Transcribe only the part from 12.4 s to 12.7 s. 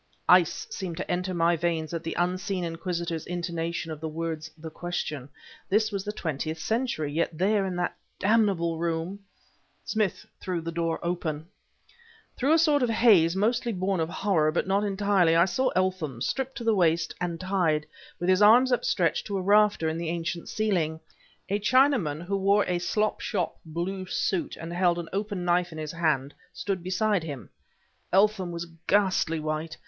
a